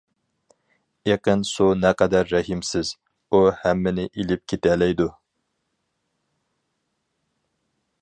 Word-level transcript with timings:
ئېقىن 1.09 1.43
سۇ 1.49 1.67
نەقەدەر 1.81 2.31
رەھىمسىز، 2.31 2.95
ئۇ 3.39 3.43
ھەممىنى 3.61 4.09
ئېلىپ 4.11 4.45
كېتەلەيدۇ. 4.55 5.09